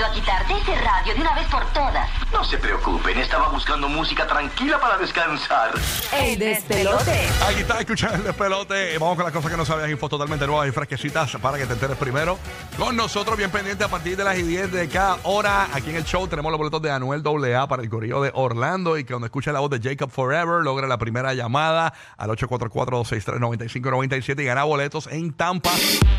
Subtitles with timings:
[0.00, 2.08] Venido a quitarte ese radio de una vez por todas.
[2.32, 5.72] No se preocupen, estaba buscando música tranquila para descansar.
[6.18, 7.28] El despelote.
[7.46, 8.96] Aquí está escuchando el despelote.
[8.96, 11.74] Vamos con las cosas que no sabías, info totalmente nuevas y fresquecitas para que te
[11.74, 12.38] enteres primero.
[12.78, 15.68] Con nosotros, bien pendiente a partir de las y 10 de cada hora.
[15.74, 18.96] Aquí en el show tenemos los boletos de Anuel AA para el corrillo de Orlando.
[18.96, 24.40] Y que cuando escuche la voz de Jacob Forever, logra la primera llamada al 844-263-9597
[24.40, 25.72] y gana boletos en Tampa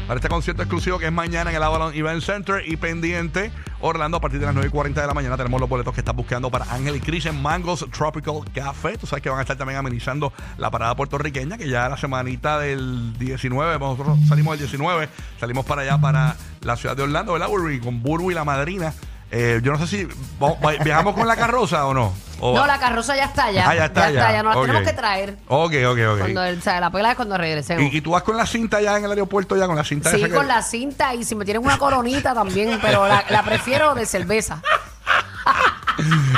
[0.08, 2.62] para este concierto exclusivo que es mañana en el Avalon Event Center.
[2.68, 5.70] Y pendiente, Orlando, a partir de las 9 y 40 de la mañana, tenemos los
[5.70, 8.98] boletos que estás buscando para Ángel y Chris en Mangos Tropical Café.
[8.98, 12.60] Tú sabes que van a estar también amenizando la parada puertorriqueña, que ya la semanita
[12.60, 15.10] del 19, nosotros salimos el 19,
[15.40, 17.80] salimos para allá, para la ciudad de Orlando, ¿verdad, Burby?
[17.80, 18.94] Con Burbu y la madrina.
[19.34, 20.08] Eh, yo no sé si
[20.40, 22.14] vamos- va- viajamos con la carroza o no.
[22.42, 23.70] O- No, la carroza ya está, ya.
[23.70, 24.32] Ah, ya está, ya.
[24.32, 24.44] ya.
[24.44, 24.66] No la Ok.
[24.66, 25.38] tenemos que traer.
[25.48, 26.20] Ok, ok, ok.
[26.20, 27.84] Cuando, o sea, la pela es cuando regresemos.
[27.94, 30.10] ¿Y, y tú vas con la cinta ya en el aeropuerto, ya con la cinta
[30.12, 33.24] sí, esa que- con la cinta y si me tienen una coronita también, pero la,
[33.30, 34.62] la prefiero de cerveza.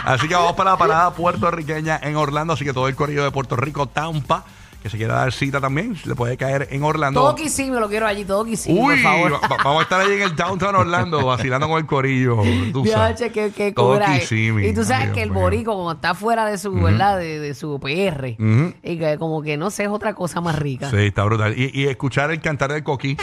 [0.06, 2.54] Así que vamos para la parada puertorriqueña en Orlando.
[2.54, 4.44] Así que todo el corrido de Puerto Rico, Tampa,
[4.84, 7.22] que se quiera dar cita también, le puede caer en Orlando.
[7.22, 7.36] Todo
[7.72, 9.34] me lo quiero allí, todo sí, por favor.
[9.34, 12.36] va- va- vamos a estar ahí en el downtown Orlando vacilando con el corillo.
[12.74, 13.18] Tú sabes.
[13.20, 14.20] Diache, qué, qué Todo cura.
[14.20, 14.68] Kissimmee.
[14.68, 15.42] Y tú sabes que el Dios mío.
[15.42, 17.18] borico, como está fuera de su, ¿verdad?
[17.18, 18.36] De, de su PR,
[18.84, 20.90] y que como que no sé, es otra cosa más rica.
[20.90, 21.58] Sí, está brutal.
[21.58, 23.18] Y, y escuchar el cantar del coquí.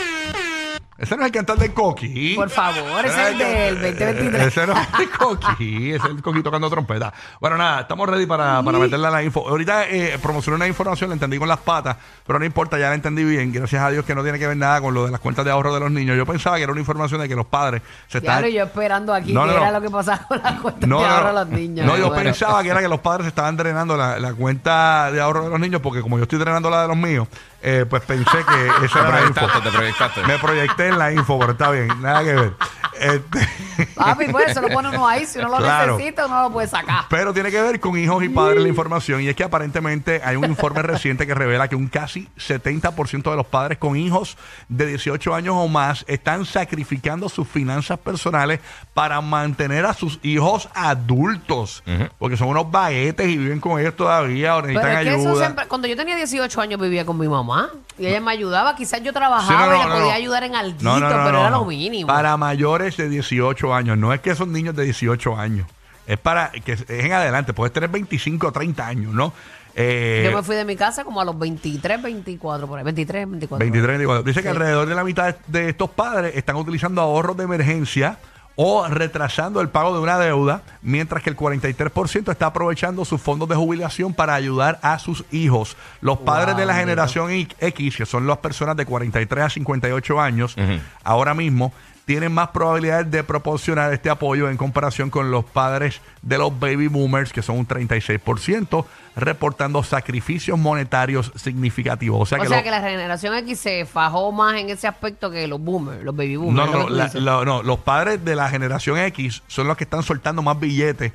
[1.01, 2.35] Ese no es el cantar del coquí.
[2.35, 4.41] Por favor, ese es el del 2023.
[4.47, 7.11] Ese no es el coquí, ese es el coquí tocando trompeta.
[7.39, 9.47] Bueno, nada, estamos ready para, para meterle a la info.
[9.49, 12.95] Ahorita eh, promocioné una información, la entendí con las patas, pero no importa, ya la
[12.95, 13.51] entendí bien.
[13.51, 15.49] Gracias a Dios que no tiene que ver nada con lo de las cuentas de
[15.51, 16.15] ahorro de los niños.
[16.15, 18.37] Yo pensaba que era una información de que los padres se están...
[18.39, 19.79] Claro, yo esperando aquí No, que no, era no.
[19.79, 21.33] lo que pasaba con la cuenta No, de ahorro no.
[21.39, 21.85] los niños.
[21.87, 22.23] No, yo Bueno.
[22.25, 25.59] pensaba que era que los padres estaban drenando la, la cuenta de ahorro de los
[25.59, 27.27] niños, porque como yo estoy drenando la de los míos,
[27.61, 29.33] eh, pues pensé que esa era la info.
[29.33, 30.23] proyectaste, te proyectaste.
[30.23, 32.53] Me proyecté en la info, pero está bien, nada que ver.
[33.01, 35.25] Este, Papi, pues se lo pone uno ahí.
[35.25, 35.97] Si uno lo Claro.
[35.97, 37.05] necesita, uno lo puede sacar.
[37.09, 40.35] pero tiene que ver con hijos y padres la información, y es que aparentemente hay
[40.35, 44.37] un informe reciente que revela que un casi 70% de los padres con hijos
[44.69, 48.59] de 18 años o más están sacrificando sus finanzas personales
[48.93, 51.83] para mantener a sus hijos adultos,
[52.19, 55.29] porque son unos baguetes y viven con ellos todavía o Pero necesitan es que eso
[55.29, 55.45] ayuda.
[55.45, 59.01] siempre, cuando yo tenía 18 años vivía con mi mamá y ella me ayudaba, quizás
[59.03, 60.17] yo trabajaba Sí, no, y le no, podía no.
[60.17, 62.07] ayudar en algo, No, no, no, pero no, era lo mínimo.
[62.07, 65.67] Para mayores de 18 años, no es que son niños de 18 años.
[66.07, 69.33] Es para que es en adelante, puedes tener 25 o 30 años, ¿no?
[69.75, 73.29] Eh, yo me fui de mi casa como a los 23, 24, por ahí, 23,
[73.29, 73.63] 24.
[73.63, 74.23] 23, 24.
[74.23, 78.17] Dice que alrededor de la mitad de estos padres están utilizando ahorros de emergencia
[78.55, 83.47] o retrasando el pago de una deuda, mientras que el 43% está aprovechando sus fondos
[83.47, 85.77] de jubilación para ayudar a sus hijos.
[86.01, 90.55] Los padres de la generación X, que son las personas de 43 a 58 años,
[91.03, 91.73] ahora mismo
[92.05, 96.87] tienen más probabilidades de proporcionar este apoyo en comparación con los padres de los baby
[96.87, 98.85] boomers, que son un 36%,
[99.15, 102.19] reportando sacrificios monetarios significativos.
[102.21, 104.87] O sea o que, sea lo- que la generación X se fajó más en ese
[104.87, 106.71] aspecto que los boomers, los baby no, boomers.
[106.71, 110.59] no, la- no, los padres de la generación X son los que están soltando más
[110.59, 111.11] billetes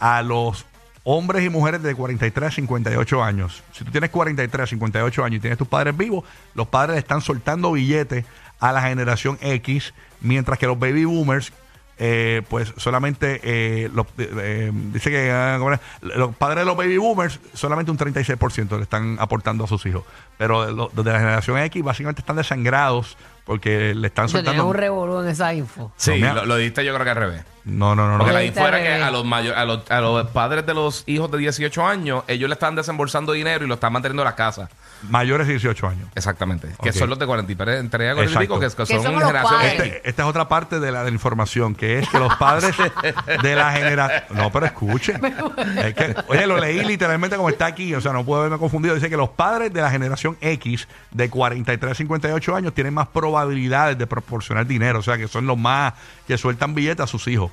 [0.00, 0.64] a los
[1.04, 3.62] hombres y mujeres de 43 a 58 años.
[3.72, 7.20] Si tú tienes 43 a 58 años y tienes tus padres vivos, los padres están
[7.20, 8.24] soltando billetes
[8.60, 11.52] a la generación X, mientras que los baby boomers,
[12.02, 15.58] eh, pues solamente eh, los- eh, dice que ah,
[16.00, 20.04] los padres de los baby boomers solamente un 36% le están aportando a sus hijos
[20.38, 24.66] pero los de la generación X básicamente están desangrados porque le están soltando.
[24.66, 25.92] un revolú en esa info.
[25.96, 27.42] Sí, No, lo, lo diste yo creo que al revés.
[27.64, 28.18] No, no, no, no.
[28.18, 30.72] Porque la Lo info era que a los, mayo- a, los, a los padres de
[30.74, 34.26] los hijos de 18 años, ellos le están desembolsando dinero y lo están manteniendo en
[34.26, 34.68] la casa.
[35.08, 36.08] Mayores de 18 años.
[36.14, 36.68] Exactamente.
[36.82, 38.40] Que son los de 43, entre 40 y Exacto.
[38.40, 39.62] pico, que, que Que son generación.
[39.62, 42.74] Este- esta es otra parte de la, de la información, que es que los padres
[43.42, 44.22] de la generación...
[44.30, 45.14] No, pero escuche.
[45.80, 48.94] Es que, oye, lo leí literalmente como está aquí, o sea, no puedo haberme confundido.
[48.94, 53.08] Dice que los padres de la generación X de 43 a 58 años tienen más
[53.08, 55.94] probabilidades de proporcionar dinero, o sea, que son los más
[56.26, 57.50] que sueltan billetes a sus hijos.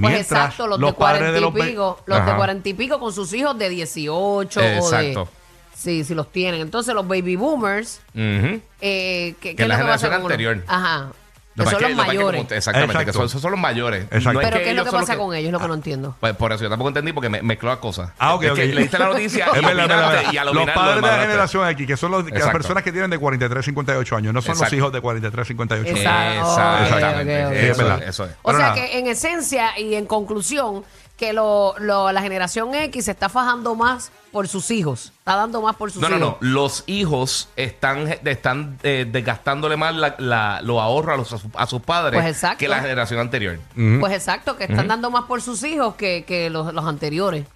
[0.00, 2.36] Pues exacto, los, de cuarenta y ve- pico, los de Ajá.
[2.36, 5.24] cuarenta y pico con sus hijos de 18 o Exacto.
[5.24, 5.30] de...
[5.76, 6.60] Sí, sí los tienen.
[6.62, 8.60] Entonces los baby boomers, Ujú.
[8.80, 10.26] eh, ¿qué, Que qué es la lo que pasa generación con uno?
[10.26, 10.64] anterior.
[10.66, 11.12] Ajá.
[11.56, 12.40] Que que son pasa los es que- que es que mayores.
[12.44, 13.18] como- exactamente, que Exacto.
[13.18, 14.04] son, esos son los mayores.
[14.04, 14.32] Exacto.
[14.34, 15.46] No Pero ¿qué es lo que pasa los con ellos?
[15.48, 16.16] Es lo que no entiendo.
[16.20, 18.10] Pues por eso yo tampoco entendí porque me mezcló las cosas.
[18.18, 18.56] Ah, ok, es ok.
[18.56, 21.18] que leíste la noticia y, Es verdad, es verdad, es y Los padres de la
[21.18, 24.34] generación X, que son los, que las personas que tienen de 43 a 58 años,
[24.34, 24.76] no son los Exacto.
[24.76, 25.98] hijos de 43 a 58 años.
[26.00, 26.84] Exacto.
[26.84, 27.44] Exactamente.
[27.46, 27.56] Ok, ok, ok.
[27.62, 28.02] Eso, Es verdad.
[28.08, 28.30] eso es.
[28.42, 30.84] O sea que en esencia y en conclusión,
[31.16, 35.12] que lo, lo- la generación X se está fajando más por sus hijos.
[35.18, 36.36] Está dando más por sus No, no, hijos.
[36.42, 36.48] no.
[36.48, 41.50] Los hijos están, están eh, desgastándole más la, la- los ahorros a, los- a su-
[41.56, 42.58] a sus padres Pues exacto.
[42.58, 43.58] que la generación anterior.
[43.98, 47.46] Pues exacto, que están dando más por sus hijos que, que los, los anteriores.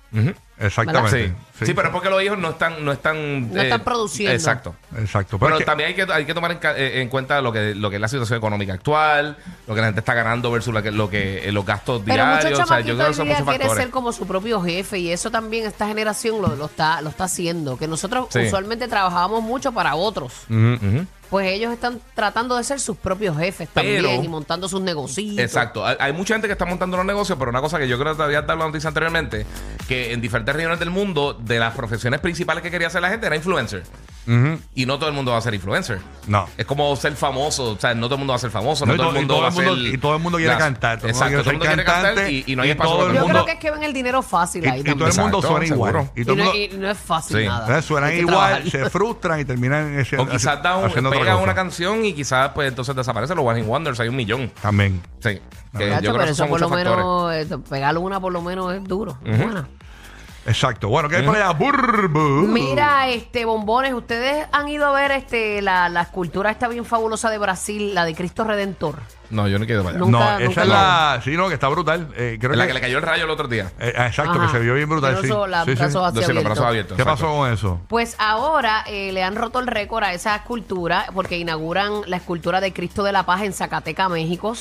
[0.58, 1.28] Exactamente.
[1.28, 1.34] Sí.
[1.66, 2.84] Sí, pero es porque los hijos no están...
[2.84, 4.34] No están, No están produciendo.
[4.34, 4.74] Exacto.
[4.98, 5.38] Exacto.
[5.38, 7.52] Pero Pero es que- también hay que, hay que tomar en, eh, en cuenta lo
[7.52, 9.36] que, lo que es la situación económica actual,
[9.66, 12.24] lo que la gente está ganando versus lo que, lo que, eh, los gastos Pero
[12.26, 12.60] muchos diarios.
[12.60, 13.84] O sea, yo creo que son muchos quieren factores.
[13.84, 17.24] ser como su propio jefe y eso también esta generación lo, lo está, lo está
[17.24, 17.76] haciendo.
[17.76, 18.40] Que nosotros Sí.
[18.46, 20.32] usualmente trabajábamos mucho para otros.
[21.30, 25.38] Pues ellos están tratando de ser sus propios jefes Pero- también y montando sus negocios.
[25.38, 25.86] Exacto.
[25.86, 28.14] Hay, hay mucha gente que está montando los negocios, pero una cosa que yo creo
[28.14, 29.46] que te había dado la noticia anteriormente,
[29.86, 33.26] que en diferentes regiones del mundo, de las profesiones principales que quería hacer la gente
[33.26, 33.82] era influencer.
[34.76, 35.98] Y no todo el mundo va a ser influencer.
[36.28, 36.46] No.
[36.56, 37.72] Es como ser famoso.
[37.72, 38.86] O sea, no todo el mundo va a ser famoso.
[38.86, 39.66] No, todo el mundo todo va a ser.
[39.94, 41.42] y todo el mundo quiere las- cantar, todo el mundo Exacto.
[41.42, 43.32] Todo el mundo quiere cantar y, y no hay y espacio todo el Yo mundo-
[43.34, 45.42] creo que es que ven el dinero fácil Y, ahí y todo el mundo Exacto,
[45.42, 45.92] suena igual.
[45.92, 46.12] seguro.
[46.14, 47.44] Y Y todo el no, mundo y no es fácil Sí.
[47.46, 47.66] nada.
[47.66, 47.84] ¿sabes?
[47.84, 48.28] suenan igual,
[48.62, 48.70] trabajar.
[48.70, 51.42] se frustran y terminan haciendo, O quizás da un, haciendo otra pega cosa.
[51.44, 53.98] una canción y quizás pues entonces desaparece los One Hit Wonders.
[53.98, 54.52] Hay un millón.
[54.62, 55.00] También.
[55.18, 55.40] Sí.
[55.76, 58.72] Que Chacho, yo creo pero eso por lo menos, eh, pegarle una por lo menos
[58.74, 59.18] es duro.
[59.24, 59.66] Buena.
[60.46, 60.88] Exacto.
[60.88, 61.50] Bueno, ¿qué hay por allá?
[61.52, 62.46] Burbu.
[62.48, 67.28] Mira, este bombones, ustedes han ido a ver este la, la escultura esta bien fabulosa
[67.30, 68.96] de Brasil, la de Cristo Redentor.
[69.28, 69.98] No, yo no quiero para allá.
[70.00, 70.06] No.
[70.10, 71.20] Nunca- esa nunca es la.
[71.22, 72.08] Sí, no, que está brutal.
[72.16, 73.70] Eh, creo la que, que le cayó el rayo el otro día.
[73.78, 74.46] eh, exacto, Ajá.
[74.46, 75.18] que se vio bien brutal.
[75.20, 75.28] Sí.
[75.28, 75.82] brazos Sí, sí.
[75.84, 76.44] así Sí, los abiertos.
[76.44, 76.96] brazos abiertos.
[76.96, 77.22] ¿Qué exacto.
[77.26, 77.80] pasó con eso?
[77.86, 82.60] Pues ahora eh, le han roto el récord a esa escultura porque inauguran la escultura
[82.60, 84.54] de Cristo de la Paz en Zacateca, México.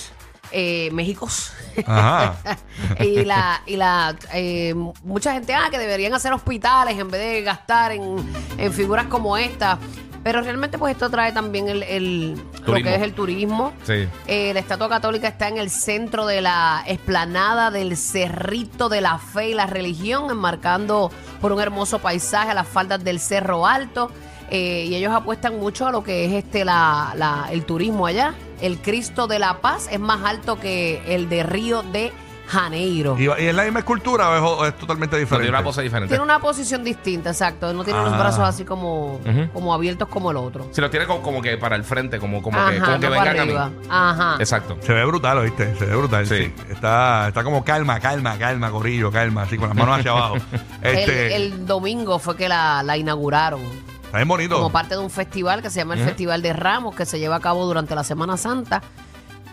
[0.51, 1.51] Eh, Méxicos.
[1.86, 2.36] Ajá.
[3.00, 4.74] y la, y la eh,
[5.04, 8.16] mucha gente, ah, que deberían hacer hospitales en vez de gastar en,
[8.57, 9.78] en figuras como esta.
[10.22, 12.34] Pero realmente, pues esto trae también el, el-
[12.66, 13.72] lo que es el turismo.
[13.86, 14.06] Sí.
[14.28, 19.18] Eh, la estatua católica está en el centro de la esplanada del Cerrito de la
[19.18, 21.10] Fe y la Religión, enmarcando
[21.40, 24.12] por un hermoso paisaje a las faldas del Cerro Alto.
[24.51, 28.34] Eh, y ellos apuestan mucho a lo que es este la, la- el turismo allá.
[28.62, 32.12] El Cristo de la Paz es más alto que el de Río de
[32.48, 33.16] Janeiro.
[33.19, 35.46] ¿Y, y es la misma escultura o es, o es totalmente No, diferente?
[35.46, 36.07] tiene una pose diferente.
[36.10, 37.72] Tiene una posición distinta, exacto.
[37.74, 38.18] No tiene los Ah.
[38.18, 39.19] brazos así como,
[39.54, 40.68] como abiertos como el otro.
[40.72, 43.16] Si lo tiene como, como que para el frente, como, como que, como que no
[43.16, 43.40] para vengan a mí.
[43.40, 43.72] arriba.
[43.88, 44.36] Ajá.
[44.40, 44.78] Exacto.
[44.81, 45.75] Se ve brutal, ¿oíste?
[45.78, 46.25] Se ve brutal.
[46.25, 46.46] Sí.
[46.46, 46.54] Sí.
[46.72, 50.38] Está, está como calma, calma, calma, gorillo, calma, así con las manos hacia abajo.
[50.81, 53.62] Este, El, el domingo fue que la, la inauguraron.
[54.09, 54.56] Está bien bonito.
[54.56, 57.35] como parte de un festival que se llama el Festival de Ramos, que se lleva
[57.35, 58.81] a cabo durante la Semana Santa.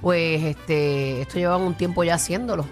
[0.00, 2.64] Pues este, esto llevan un tiempo ya haciéndolo.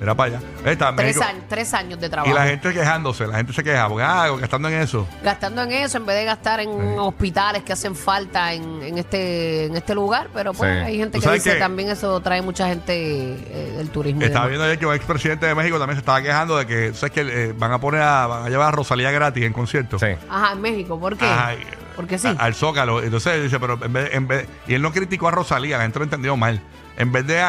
[0.00, 0.46] Era para allá.
[0.64, 1.24] Está, Tres, México.
[1.28, 2.34] años, tres años de Y trabajo.
[2.34, 5.06] la gente quejándose, la gente se queja, porque ah, gastando en eso.
[5.22, 9.66] Gastando en eso en vez de gastar en hospitales que hacen falta en, en este
[9.66, 10.28] en este lugar.
[10.32, 10.78] Pero pues Sí.
[10.86, 14.22] hay gente Tú que sabes dice que- también eso trae mucha gente eh, del turismo.
[14.22, 14.50] y Estaba demás.
[14.50, 17.20] viendo ayer que un expresidente de México también se estaba quejando de que, ¿sabes que
[17.20, 19.98] eh, van a poner a, van a llevar a Rosalía gratis en concierto.
[19.98, 20.06] Sí.
[20.30, 20.98] Ajá, en México.
[20.98, 21.26] ¿Por qué?
[21.26, 21.58] Ajá, y-
[21.96, 22.28] Porque sí.
[22.38, 23.02] al Zócalo.
[23.02, 25.98] Entonces dice, pero en vez, en vez- y él no criticó a Rosalía, la gente
[25.98, 26.60] lo entendió mal.
[26.96, 27.42] En vez de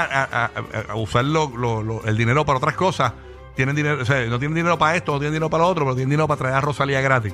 [0.96, 3.14] usar lo- el dinero para otras cosas,
[3.56, 6.10] tienen dinero, no tienen dinero para esto, no tienen dinero para lo otro, pero tienen
[6.10, 7.34] dinero para traer a Rosalía gratis.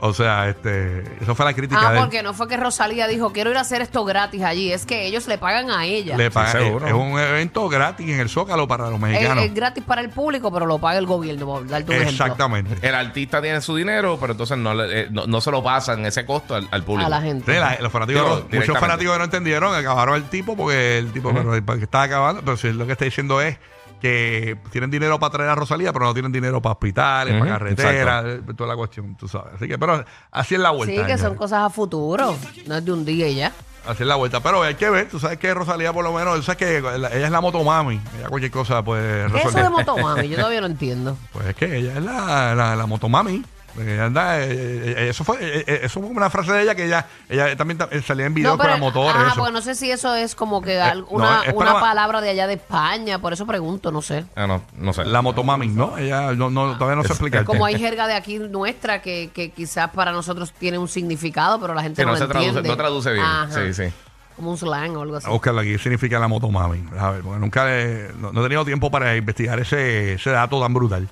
[0.00, 2.02] O sea, este, eso fue la crítica Ah, de él.
[2.04, 4.72] porque no fue que Rosalía dijo, quiero ir a hacer esto gratis allí.
[4.72, 6.16] Es que ellos le pagan a ella.
[6.16, 6.86] Le pagan- Sí, seguro.
[6.86, 9.44] es un evento gratis en el Zócalo para los es, mexicanos.
[9.44, 11.46] es gratis para el público, pero lo paga el gobierno.
[11.46, 12.10] por darte un ejemplo.
[12.24, 12.86] Exactamente.
[12.86, 16.04] El artista tiene su dinero, pero entonces no, le- eh, no, no se lo pasan
[16.06, 17.06] ese costo al, al público.
[17.06, 17.52] A la gente.
[17.52, 18.80] Sí, la- los fanáticos, Digo, muchos directamente.
[18.80, 22.56] fanáticos que no entendieron, acabaron el tipo porque el tipo pero, porque estaba acabando, pero
[22.56, 23.56] si lo que está diciendo es
[24.02, 28.24] que tienen dinero para traer a Rosalía, pero no tienen dinero para hospitales, para carreteras,
[28.56, 29.54] toda la cuestión, tú sabes.
[29.54, 31.00] Así que, pero así es la vuelta.
[31.00, 32.36] Sí, que son cosas a futuro.
[32.66, 33.52] No es de un día y ya.
[33.86, 34.40] Así es la vuelta.
[34.40, 37.08] Pero hay que ver, tú sabes que Rosalía, por lo menos, tú sabes que la-
[37.14, 38.00] ella es la motomami.
[38.18, 40.28] Ella cualquier cosa, pues, ¿Qué es eso de motomami?
[40.28, 41.16] Yo todavía no entiendo.
[41.32, 43.44] Pues es que ella es la, la, la motomami.
[43.78, 46.84] Ella anda, eh, eh, eso fue eh, eh, eso fue una frase de ella que
[46.84, 49.14] ella ella también ta- eh, salía en videos con la motor.
[49.16, 49.36] ah, eso.
[49.36, 52.20] porque no sé si eso es como que Eh, no, una, es una para- palabra
[52.20, 54.24] de allá de España, por eso pregunto, no sé.
[54.36, 55.04] Ah, no, no sé.
[55.04, 55.96] La motomami, ¿no?
[55.96, 57.44] Ella no, no, todavía no se explica.
[57.44, 61.74] Como hay jerga de aquí nuestra que, que quizás para nosotros tiene un significado, pero
[61.74, 62.68] la gente no, no lo se traduce- entiende.
[62.68, 63.24] no traduce bien.
[63.24, 63.48] Ajá.
[63.52, 63.92] Sí, sí.
[64.36, 65.28] Como un slang o algo así.
[65.28, 66.84] Buscarla aquí, ¿qué significa la motomami?
[66.98, 70.60] A ver, porque nunca he- no, no he tenido tiempo para investigar ese, ese dato
[70.60, 71.08] tan brutal.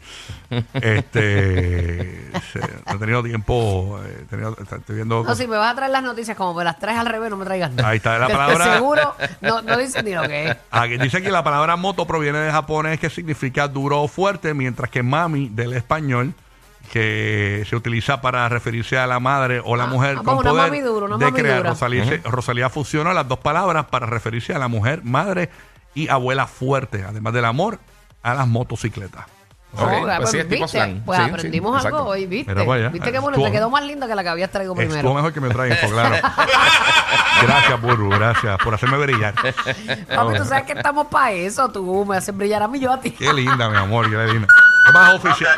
[0.75, 5.23] este, se- no he tenido tiempo, eh, he tenido- estoy viendo...
[5.25, 7.37] No, si me vas a traer las noticias como me las traes al revés, no
[7.37, 7.89] me traigas nada.
[7.91, 10.57] Ahí está la Que palabra- Seguro, no, no dicen ni lo que es.
[10.71, 14.91] Aquí dice que la palabra moto proviene de japonés que significa duro o fuerte, mientras
[14.91, 16.35] que mami del español
[16.91, 20.51] que se utiliza para referirse a la madre o la Ah, mujer ah, con una
[20.51, 21.59] poder mami dura, una de mami crear.
[21.59, 21.71] dura.
[21.71, 25.51] Rosalía, se- Rosalía fusionó las dos palabras para referirse a la mujer, madre
[25.95, 27.79] y abuela fuerte, además del amor
[28.23, 29.25] a las motocicletas.
[29.73, 30.79] Ok, No, pues sí, es tipo ¿viste?
[30.79, 31.05] slang.
[31.05, 31.99] Pues Sí, sí, aprendimos exacto.
[31.99, 32.53] algo hoy, ¿viste?
[32.53, 32.89] Mira para allá.
[32.89, 33.37] ¿Viste qué bueno?
[33.37, 35.15] Estuvo- Te quedó más linda que la que habías traído Estuvo primero.
[35.15, 36.17] mejor que me traigan claro.
[37.43, 39.33] gracias, Burbu, gracias por hacerme brillar.
[39.35, 41.69] Papi, tú sabes que estamos para eso.
[41.69, 43.13] Tú me haces brillar a mí, yo a ti.
[43.13, 44.49] Qué linda, mi amor, qué linda.
[44.87, 45.55] ¿Qué más oficial?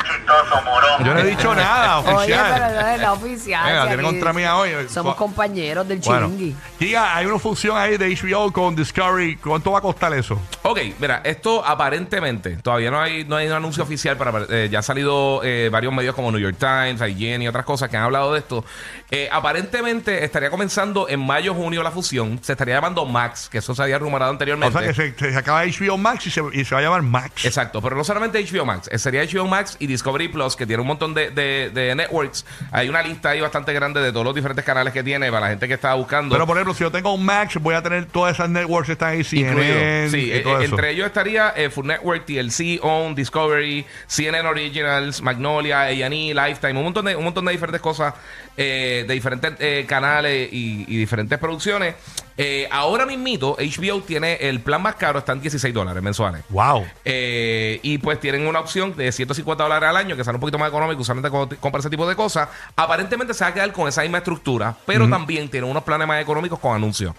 [1.03, 2.51] Yo no he dicho nada, Oye, oficial.
[2.53, 3.65] pero no es la oficial.
[3.65, 4.71] Venga, si tiene aquí contra mía hoy.
[4.89, 6.55] Somos compañeros del Bueno, chiringui.
[6.79, 9.37] Giga, hay una función ahí de HBO con Discovery.
[9.37, 10.39] ¿Cuánto va a costar eso?
[10.63, 14.79] Ok, mira, esto aparentemente, todavía no hay, no hay un anuncio oficial, para eh, ya
[14.79, 18.03] han salido eh, varios medios como New York Times, IGN y otras cosas que han
[18.03, 18.63] hablado de esto.
[19.09, 22.39] Eh, aparentemente estaría comenzando en mayo, junio la fusión.
[22.41, 24.77] Se estaría llamando Max, que eso se había rumorado O anteriormente.
[24.93, 27.45] sea que se, se acaba HBO Max y se, y se va a llamar Max.
[27.45, 30.81] Exacto, pero no solamente HBO Max, eh, sería HBO Max y Discovery Plus, que tiene
[30.81, 32.45] un montón de, de- de networks.
[32.71, 35.49] Hay una lista ahí bastante grande de todos los diferentes canales que tiene para la
[35.49, 36.33] gente que está buscando.
[36.33, 38.91] Pero por ejemplo, si yo tengo un Max, voy a tener todas esas networks que
[38.93, 40.09] están ahí, CNN.
[40.09, 40.75] Sí, y eh, todo eh, eso.
[40.75, 46.83] entre ellos estaría eh, Food Network, TLC, OWN, Discovery, CNN Originals, Magnolia, A&E, Lifetime, un
[46.83, 48.13] montón de, un montón de diferentes cosas,
[48.57, 51.95] eh, de diferentes canales y, y diferentes producciones.
[52.37, 56.43] Eh, ahora mismito, HBO tiene el plan más caro, están 16 dólares mensuales.
[56.49, 56.85] Wow.
[57.05, 60.57] Eh, y pues tienen una opción de 150 dólares al año, que sale un poquito
[60.57, 62.49] más económico, usualmente cuando compras ese tipo de cosas.
[62.75, 66.21] Aparentemente se va a quedar con esa misma estructura, pero también tienen unos planes más
[66.21, 67.13] económicos con anuncios.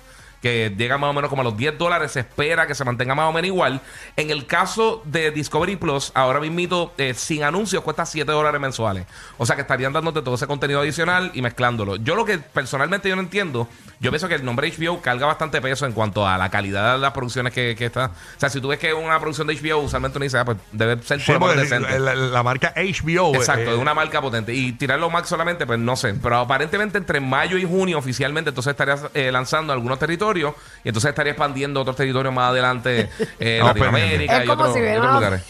[0.44, 3.14] Que llegan más o menos como a los 10 dólares, se espera que se mantenga
[3.14, 3.80] más o menos igual.
[4.14, 9.06] En el caso de Discovery Plus, ahora mismito, eh, sin anuncios, cuesta 7 dólares mensuales.
[9.38, 11.96] O sea que estarían dándote todo ese contenido adicional y mezclándolo.
[11.96, 13.68] Yo lo que personalmente yo no entiendo,
[14.00, 16.98] yo pienso que el nombre HBO carga bastante peso en cuanto a la calidad de
[16.98, 18.10] las producciones que, que está.
[18.36, 20.58] O sea, si tú ves que una producción de HBO, usualmente uno dice, ah, pues
[20.72, 21.98] debe ser Sí, por decente.
[21.98, 23.34] la, la marca HBO.
[23.34, 24.52] Exacto, eh, de una marca potente.
[24.52, 26.12] Y tirarlo Max solamente, pues no sé.
[26.12, 31.08] Pero aparentemente entre mayo y junio oficialmente, entonces estarías eh, lanzando algunos territorios y entonces
[31.08, 35.42] estaría expandiendo otros territorios más adelante eh, Estamos Latinoamérica Es y como otros, si lugares.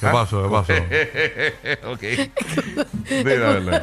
[0.00, 0.42] ¿Qué pasó?
[0.42, 0.72] ¿Qué pasó?
[1.92, 2.00] ok.
[3.08, 3.82] Dile.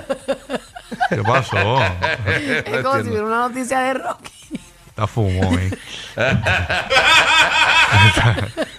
[1.09, 1.81] ¿Qué pasó?
[1.81, 4.60] Es como si hubiera una noticia de Rocky.
[4.91, 5.71] Está fumo, eh.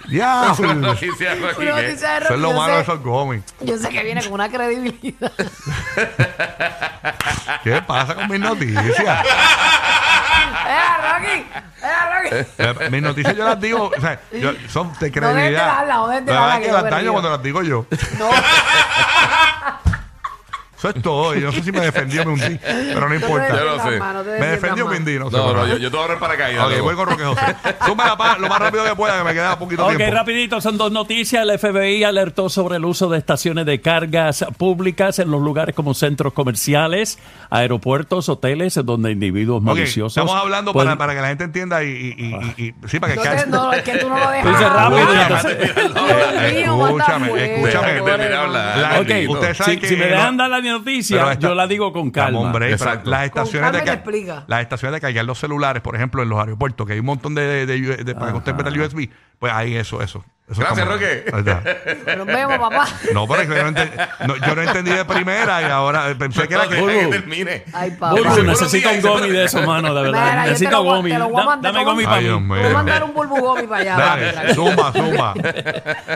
[0.09, 2.33] ya, Una noticia aquí, Una noticia de eso Rocky.
[2.33, 3.43] es lo yo malo de sé- esos gomis.
[3.61, 5.31] Yo sé que viene con una credibilidad.
[7.63, 9.25] ¿Qué pasa con mis noticias?
[10.67, 11.45] ¡Eh, Rocky!
[11.81, 12.29] ¡Eh, Rocky!
[12.59, 15.83] Eh, mis noticias yo las digo, o sea, yo- son de credibilidad.
[16.07, 17.11] dejes de La es que yo las me daño río.
[17.13, 17.85] cuando las digo yo.
[18.19, 18.29] No,
[20.83, 21.33] Eso es todo.
[21.33, 22.59] Yo no sé si me defendió, me hundí,
[22.93, 23.47] pero no importa.
[23.49, 23.99] Yo sé.
[23.99, 24.93] no te Me defendió más.
[24.95, 25.37] Mindy, no sé.
[25.37, 26.67] No, no, yo, yo te voy a dar para caída.
[26.67, 27.55] Ok, voy con Roque José.
[27.85, 30.13] Súmala pa- lo más rápido que pueda, que me queda poquito Ok, tiempo.
[30.13, 31.41] rapidito, son dos noticias.
[31.47, 35.93] El FBI alertó sobre el uso de estaciones de cargas públicas en los lugares como
[35.93, 37.17] centros comerciales,
[37.49, 40.17] aeropuertos, hoteles, donde individuos Ok, maliciosos.
[40.17, 42.99] estamos hablando pueden- para, para que la gente entienda y, y, y- y- y- sí,
[42.99, 44.43] para que No, te- no, es que tú no lo dejas.
[44.43, 45.31] Tú dices rápido, hablar.
[45.31, 45.93] entonces- Dios
[46.53, 48.27] mío, manda Escúchame, escúchame.
[48.27, 48.77] de hablar.
[48.77, 51.55] La- Ok, Ustedes saben si, que si me no- dejan dar la noticia, esta- yo
[51.55, 52.39] la digo con calma.
[52.39, 52.69] Hombre,
[53.05, 54.43] las estaciones calma de y ca- te explica.
[54.47, 57.35] las estaciones de cargar los celulares, por ejemplo, en los aeropuertos, que hay un montón
[57.35, 60.23] de, de, de- de- para que usted meta el USB, pues ahí eso, eso.
[60.49, 60.93] Eso Gracias, está.
[60.93, 61.23] Roque.
[61.33, 62.15] Ahí está.
[62.17, 62.85] Nos vemos, papá.
[63.13, 66.47] No, pero es que yo no, yo no entendí de primera y ahora eh, pensé
[66.47, 66.75] que era que.
[66.75, 67.63] Que termine.
[67.73, 68.11] Ay, papá.
[68.11, 70.19] Burbu, necesito un gomi de eso, mano, de verdad.
[70.21, 71.11] Mira, yo te necesito lo gomi.
[71.11, 72.27] te lo voy a Da- mandar, dame gomi voy a- para mí.
[72.27, 73.97] Te voy a mandar un bulbu gomi para allá.
[73.97, 75.33] Dale, zumba, zumba.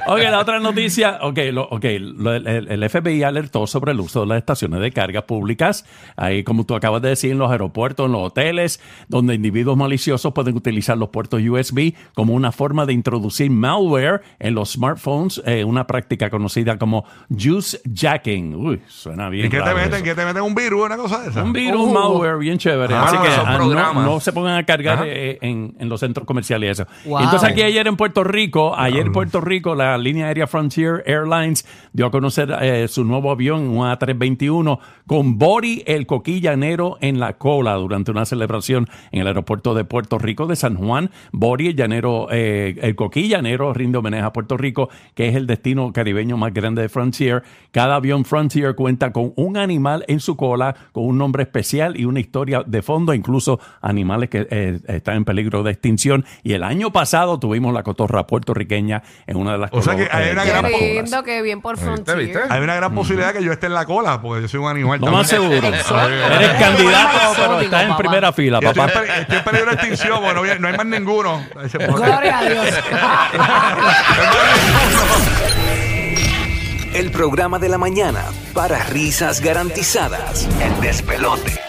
[0.08, 4.22] Ok, la otra noticia, ok, lo- okay, lo- el, el FBI alertó sobre el uso
[4.22, 8.06] de las estaciones de carga públicas, ahí como tú acabas de decir, en los aeropuertos,
[8.06, 12.94] en los hoteles, donde individuos maliciosos pueden utilizar los puertos USB como una forma de
[12.94, 18.56] introducir malware En los smartphones, eh, una práctica conocida como juice jacking.
[18.56, 19.48] Uy, suena bien.
[19.48, 19.94] ¿Y qué te meten?
[19.96, 20.04] eso.
[20.04, 21.44] ¿Qué te meten un virus una cosa de esa?
[21.44, 21.94] Un virus, Uh.
[21.94, 22.94] malware, bien chévere.
[22.94, 26.68] Ah, Así que ah, no, se pongan a cargar eh, en, en los centros comerciales
[26.68, 26.88] y eso.
[27.06, 27.20] Wow.
[27.22, 31.66] Entonces aquí ayer en Puerto Rico, ayer en Puerto Rico, la línea aérea Frontier Airlines
[31.94, 37.34] dio a conocer eh, su nuevo avión, un A321, con Bori el coquillanero en la
[37.34, 41.12] cola durante una celebración en el aeropuerto de Puerto Rico de San Juan.
[41.32, 45.92] Bori el llanero, eh, el coquillanero rinde homenaje a Puerto Rico, que es el destino
[45.94, 47.44] caribeño más grande de Frontier.
[47.72, 52.06] Cada avión Frontier cuenta con un animal en su cola, con un nombre especial y
[52.06, 56.26] una historia de fondo, incluso animales que eh, están en peligro de extinción.
[56.44, 60.08] Y el año pasado tuvimos la cotorra puertorriqueña en una de las O sea que
[60.12, 62.18] hay una Qué gran lindo, qué bien por Frontier.
[62.18, 62.40] ¿viste?
[62.50, 65.00] Hay una gran posibilidad que yo esté en la cola, porque yo soy un animal
[65.00, 65.54] Lo más seguro.
[65.56, 65.84] Eres
[66.60, 68.86] candidato, pero estás en primera fila, papá.
[68.88, 71.42] estoy en peligro de extinción, no, hay- no hay más ninguno.
[71.96, 72.66] Gloria a Dios.
[76.94, 80.48] El programa de la mañana para risas garantizadas.
[80.62, 81.67] El despelote.